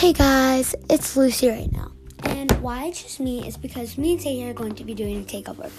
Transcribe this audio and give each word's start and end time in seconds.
Hey 0.00 0.14
guys, 0.14 0.74
it's 0.88 1.14
Lucy 1.14 1.50
right 1.50 1.70
now. 1.70 1.92
And 2.22 2.50
why 2.62 2.86
it's 2.86 3.02
just 3.02 3.20
me 3.20 3.46
is 3.46 3.58
because 3.58 3.98
me 3.98 4.12
and 4.14 4.22
Sadie 4.22 4.44
are 4.44 4.54
going 4.54 4.74
to 4.76 4.82
be 4.82 4.94
doing 4.94 5.20
a 5.20 5.24
takeover. 5.26 5.70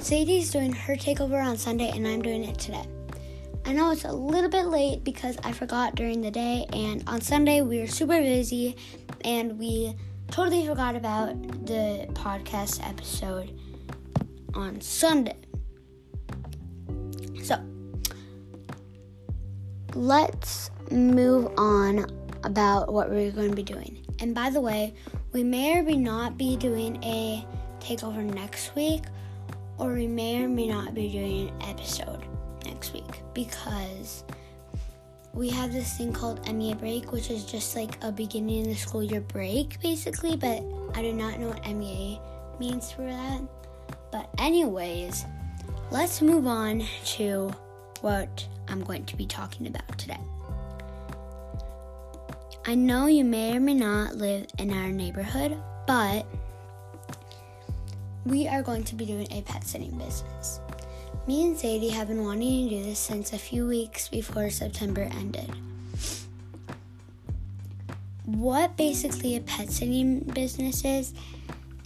Sadie's 0.00 0.50
doing 0.50 0.72
her 0.72 0.96
takeover 0.96 1.40
on 1.40 1.56
Sunday 1.56 1.88
and 1.94 2.04
I'm 2.04 2.20
doing 2.20 2.42
it 2.42 2.58
today. 2.58 2.84
I 3.64 3.72
know 3.72 3.92
it's 3.92 4.04
a 4.04 4.12
little 4.12 4.50
bit 4.50 4.66
late 4.66 5.04
because 5.04 5.38
I 5.44 5.52
forgot 5.52 5.94
during 5.94 6.20
the 6.20 6.32
day 6.32 6.66
and 6.72 7.04
on 7.06 7.20
Sunday 7.20 7.60
we 7.60 7.78
were 7.78 7.86
super 7.86 8.20
busy 8.20 8.74
and 9.24 9.56
we 9.56 9.94
totally 10.32 10.66
forgot 10.66 10.96
about 10.96 11.40
the 11.64 12.08
podcast 12.14 12.84
episode 12.84 13.56
on 14.52 14.80
Sunday. 14.80 15.36
So, 17.40 17.56
let's 19.94 20.72
move 20.90 21.52
on 21.56 22.19
about 22.44 22.92
what 22.92 23.10
we're 23.10 23.30
going 23.30 23.50
to 23.50 23.56
be 23.56 23.62
doing. 23.62 24.04
And 24.20 24.34
by 24.34 24.50
the 24.50 24.60
way, 24.60 24.94
we 25.32 25.42
may 25.42 25.78
or 25.78 25.82
may 25.82 25.96
not 25.96 26.36
be 26.36 26.56
doing 26.56 27.02
a 27.02 27.44
takeover 27.80 28.22
next 28.22 28.74
week, 28.74 29.02
or 29.78 29.94
we 29.94 30.06
may 30.06 30.42
or 30.42 30.48
may 30.48 30.66
not 30.66 30.94
be 30.94 31.08
doing 31.10 31.48
an 31.48 31.62
episode 31.62 32.24
next 32.64 32.92
week 32.92 33.22
because 33.34 34.24
we 35.32 35.48
have 35.48 35.72
this 35.72 35.96
thing 35.96 36.12
called 36.12 36.46
MEA 36.52 36.74
break, 36.74 37.12
which 37.12 37.30
is 37.30 37.44
just 37.44 37.76
like 37.76 38.02
a 38.02 38.10
beginning 38.10 38.62
of 38.62 38.66
the 38.66 38.74
school 38.74 39.02
year 39.02 39.20
break, 39.20 39.80
basically. 39.80 40.36
But 40.36 40.62
I 40.94 41.02
do 41.02 41.12
not 41.12 41.38
know 41.38 41.48
what 41.48 41.64
MEA 41.66 42.20
means 42.58 42.90
for 42.90 43.02
that. 43.02 43.40
But, 44.10 44.28
anyways, 44.38 45.24
let's 45.90 46.20
move 46.20 46.46
on 46.46 46.84
to 47.16 47.52
what 48.00 48.46
I'm 48.68 48.82
going 48.82 49.04
to 49.06 49.16
be 49.16 49.26
talking 49.26 49.66
about 49.66 49.98
today. 49.98 50.18
I 52.66 52.74
know 52.74 53.06
you 53.06 53.24
may 53.24 53.56
or 53.56 53.60
may 53.60 53.72
not 53.72 54.16
live 54.16 54.46
in 54.58 54.70
our 54.70 54.90
neighborhood, 54.90 55.56
but 55.86 56.26
we 58.26 58.46
are 58.46 58.62
going 58.62 58.84
to 58.84 58.94
be 58.94 59.06
doing 59.06 59.26
a 59.32 59.40
pet 59.42 59.64
sitting 59.64 59.96
business. 59.96 60.60
Me 61.26 61.46
and 61.46 61.58
Sadie 61.58 61.88
have 61.88 62.08
been 62.08 62.22
wanting 62.22 62.68
to 62.68 62.76
do 62.76 62.84
this 62.84 62.98
since 62.98 63.32
a 63.32 63.38
few 63.38 63.66
weeks 63.66 64.08
before 64.08 64.50
September 64.50 65.08
ended. 65.12 65.50
What 68.26 68.76
basically 68.76 69.36
a 69.36 69.40
pet 69.40 69.70
sitting 69.70 70.20
business 70.20 70.84
is, 70.84 71.14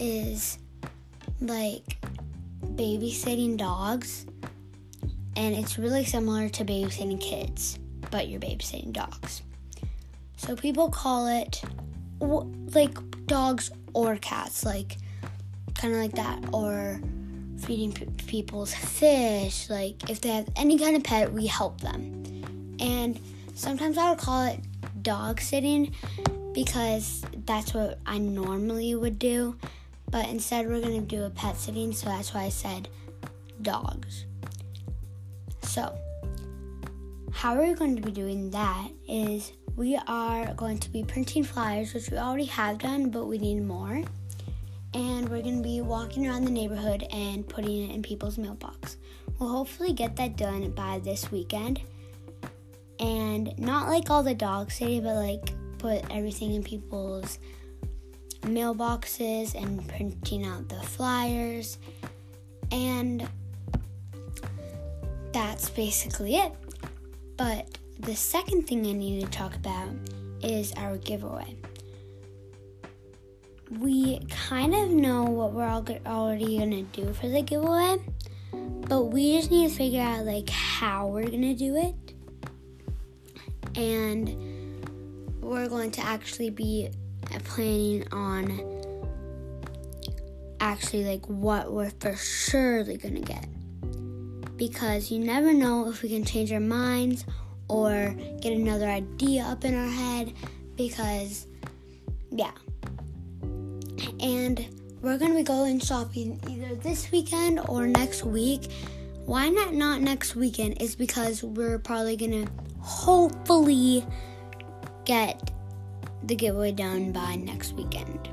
is 0.00 0.58
like 1.40 1.98
babysitting 2.64 3.56
dogs, 3.56 4.26
and 5.36 5.54
it's 5.54 5.78
really 5.78 6.04
similar 6.04 6.48
to 6.48 6.64
babysitting 6.64 7.20
kids, 7.20 7.78
but 8.10 8.28
you're 8.28 8.40
babysitting 8.40 8.92
dogs. 8.92 9.42
So 10.36 10.56
people 10.56 10.90
call 10.90 11.26
it 11.26 11.62
like 12.20 13.26
dogs 13.26 13.70
or 13.92 14.16
cats, 14.16 14.64
like 14.64 14.96
kind 15.74 15.94
of 15.94 16.00
like 16.00 16.12
that, 16.12 16.52
or 16.52 17.00
feeding 17.58 17.92
p- 17.92 18.06
people's 18.26 18.74
fish. 18.74 19.70
Like 19.70 20.10
if 20.10 20.20
they 20.20 20.30
have 20.30 20.48
any 20.56 20.78
kind 20.78 20.96
of 20.96 21.04
pet, 21.04 21.32
we 21.32 21.46
help 21.46 21.80
them. 21.80 22.76
And 22.80 23.20
sometimes 23.54 23.96
I 23.98 24.10
would 24.10 24.18
call 24.18 24.46
it 24.46 24.60
dog 25.02 25.40
sitting 25.40 25.94
because 26.52 27.22
that's 27.46 27.74
what 27.74 27.98
I 28.06 28.18
normally 28.18 28.94
would 28.94 29.18
do. 29.18 29.56
But 30.10 30.28
instead, 30.28 30.68
we're 30.68 30.80
gonna 30.80 31.00
do 31.00 31.24
a 31.24 31.30
pet 31.30 31.56
sitting, 31.56 31.92
so 31.92 32.06
that's 32.06 32.34
why 32.34 32.44
I 32.44 32.48
said 32.48 32.88
dogs. 33.62 34.26
So, 35.62 35.96
how 37.32 37.56
we're 37.56 37.74
going 37.74 37.96
to 37.96 38.02
be 38.02 38.12
doing 38.12 38.50
that 38.50 38.90
is 39.08 39.52
we 39.76 39.98
are 40.06 40.54
going 40.54 40.78
to 40.78 40.90
be 40.90 41.02
printing 41.02 41.42
flyers, 41.42 41.94
which 41.94 42.10
we 42.10 42.18
already 42.18 42.44
have 42.44 42.78
done, 42.78 43.10
but 43.10 43.26
we 43.26 43.38
need 43.38 43.62
more. 43.62 44.02
And 44.92 45.28
we're 45.28 45.42
going 45.42 45.56
to 45.56 45.62
be 45.62 45.80
walking 45.80 46.26
around 46.28 46.44
the 46.44 46.52
neighborhood 46.52 47.04
and 47.10 47.48
putting 47.48 47.90
it 47.90 47.94
in 47.94 48.02
people's 48.02 48.38
mailbox. 48.38 48.96
We'll 49.38 49.48
hopefully 49.48 49.92
get 49.92 50.14
that 50.16 50.36
done 50.36 50.70
by 50.70 51.00
this 51.00 51.32
weekend. 51.32 51.80
And 53.00 53.58
not 53.58 53.88
like 53.88 54.10
all 54.10 54.22
the 54.22 54.34
dog 54.34 54.70
city, 54.70 55.00
but 55.00 55.14
like 55.14 55.52
put 55.78 56.04
everything 56.10 56.54
in 56.54 56.62
people's 56.62 57.40
mailboxes 58.42 59.60
and 59.60 59.86
printing 59.88 60.46
out 60.46 60.68
the 60.68 60.76
flyers. 60.76 61.78
And 62.70 63.28
that's 65.32 65.68
basically 65.70 66.36
it. 66.36 66.52
But 67.36 67.78
the 67.98 68.14
second 68.14 68.66
thing 68.66 68.86
I 68.86 68.92
need 68.92 69.24
to 69.24 69.30
talk 69.30 69.54
about 69.54 69.88
is 70.42 70.72
our 70.76 70.96
giveaway. 70.98 71.56
We 73.78 74.20
kind 74.28 74.74
of 74.74 74.90
know 74.90 75.24
what 75.24 75.52
we're 75.52 75.66
all 75.66 75.86
already 76.06 76.58
gonna 76.58 76.82
do 76.82 77.12
for 77.14 77.28
the 77.28 77.42
giveaway, 77.42 77.98
but 78.52 79.04
we 79.06 79.36
just 79.38 79.50
need 79.50 79.70
to 79.70 79.74
figure 79.74 80.02
out 80.02 80.26
like 80.26 80.50
how 80.50 81.08
we're 81.08 81.28
gonna 81.28 81.54
do 81.54 81.76
it. 81.76 81.94
And 83.76 85.40
we're 85.40 85.68
going 85.68 85.90
to 85.92 86.00
actually 86.00 86.50
be 86.50 86.90
planning 87.44 88.06
on 88.12 88.74
actually 90.60 91.04
like 91.04 91.26
what 91.28 91.72
we're 91.72 91.90
for 92.00 92.14
surely 92.16 92.96
gonna 92.96 93.20
get 93.20 93.46
because 94.56 95.10
you 95.10 95.18
never 95.18 95.52
know 95.52 95.88
if 95.88 96.02
we 96.02 96.08
can 96.08 96.24
change 96.24 96.52
our 96.52 96.60
minds 96.60 97.24
or 97.68 98.14
get 98.40 98.52
another 98.52 98.86
idea 98.86 99.42
up 99.42 99.64
in 99.64 99.74
our 99.74 99.88
head 99.88 100.32
because, 100.76 101.46
yeah. 102.30 102.52
And 104.20 104.66
we're 105.00 105.18
gonna 105.18 105.34
be 105.34 105.42
going 105.42 105.80
shopping 105.80 106.40
either 106.48 106.74
this 106.76 107.10
weekend 107.10 107.60
or 107.68 107.86
next 107.86 108.24
week. 108.24 108.70
Why 109.26 109.48
not 109.48 109.74
not 109.74 110.00
next 110.00 110.34
weekend? 110.36 110.80
Is 110.80 110.96
because 110.96 111.42
we're 111.42 111.78
probably 111.78 112.16
gonna 112.16 112.46
hopefully 112.80 114.04
get 115.04 115.50
the 116.24 116.34
giveaway 116.34 116.72
done 116.72 117.12
by 117.12 117.36
next 117.36 117.72
weekend. 117.74 118.28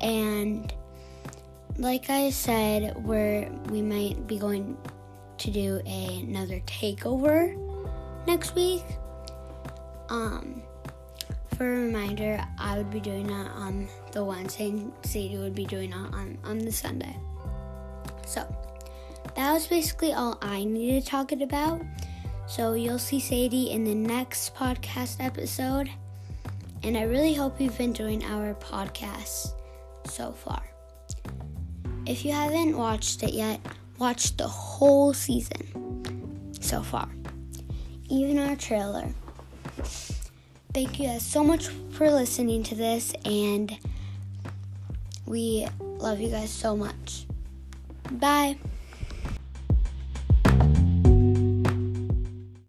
And 0.00 0.72
like 1.78 2.10
I 2.10 2.30
said, 2.30 2.96
we're 3.04 3.48
we 3.70 3.82
might 3.82 4.26
be 4.26 4.38
going 4.38 4.76
to 5.38 5.50
do 5.50 5.80
a, 5.86 6.20
another 6.20 6.60
takeover 6.66 7.65
next 8.26 8.54
week. 8.54 8.84
Um, 10.08 10.62
for 11.56 11.72
a 11.72 11.78
reminder, 11.78 12.44
I 12.58 12.76
would 12.76 12.90
be 12.90 13.00
doing 13.00 13.26
that 13.28 13.50
on 13.52 13.88
the 14.12 14.24
Wednesday, 14.24 14.68
and 14.68 14.92
Sadie 15.02 15.38
would 15.38 15.54
be 15.54 15.64
doing 15.64 15.90
it 15.90 15.96
on, 15.96 16.38
on 16.44 16.58
the 16.58 16.72
Sunday. 16.72 17.16
So, 18.26 18.44
that 19.34 19.52
was 19.52 19.66
basically 19.66 20.12
all 20.12 20.38
I 20.42 20.64
needed 20.64 21.04
to 21.04 21.10
talk 21.10 21.32
about. 21.32 21.80
So, 22.46 22.74
you'll 22.74 22.98
see 22.98 23.20
Sadie 23.20 23.70
in 23.70 23.84
the 23.84 23.94
next 23.94 24.54
podcast 24.54 25.16
episode. 25.18 25.90
And 26.82 26.96
I 26.96 27.02
really 27.02 27.34
hope 27.34 27.60
you've 27.60 27.76
been 27.78 27.90
enjoyed 27.90 28.22
our 28.24 28.54
podcast 28.54 29.52
so 30.04 30.32
far. 30.32 30.62
If 32.06 32.24
you 32.24 32.32
haven't 32.32 32.76
watched 32.76 33.22
it 33.22 33.32
yet, 33.32 33.60
watch 33.98 34.36
the 34.36 34.46
whole 34.46 35.12
season 35.12 36.52
so 36.60 36.82
far 36.82 37.08
even 38.08 38.38
our 38.38 38.56
trailer. 38.56 39.08
Thank 40.72 41.00
you 41.00 41.06
guys 41.06 41.24
so 41.24 41.42
much 41.42 41.68
for 41.68 42.10
listening 42.10 42.62
to 42.64 42.74
this, 42.74 43.14
and 43.24 43.76
we 45.24 45.66
love 45.78 46.20
you 46.20 46.28
guys 46.28 46.50
so 46.50 46.76
much. 46.76 47.26
Bye. 48.10 48.58